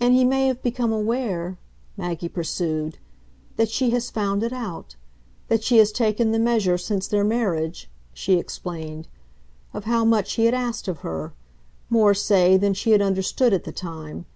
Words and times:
"And 0.00 0.14
he 0.14 0.24
may 0.24 0.48
have 0.48 0.64
become 0.64 0.92
aware," 0.92 1.58
Maggie 1.96 2.28
pursued, 2.28 2.98
"that 3.54 3.68
she 3.70 3.90
has 3.90 4.10
found 4.10 4.42
it 4.42 4.52
out. 4.52 4.96
That 5.46 5.62
she 5.62 5.76
has 5.76 5.92
taken 5.92 6.32
the 6.32 6.40
measure, 6.40 6.76
since 6.76 7.06
their 7.06 7.22
marriage," 7.22 7.88
she 8.12 8.34
explained, 8.36 9.06
"of 9.72 9.84
how 9.84 10.04
much 10.04 10.32
he 10.32 10.46
had 10.46 10.54
asked 10.54 10.88
of 10.88 11.02
her 11.02 11.34
more, 11.88 12.14
say, 12.14 12.56
than 12.56 12.74
she 12.74 12.90
had 12.90 13.00
understood 13.00 13.52
at 13.52 13.62
the 13.62 13.70
time. 13.70 14.26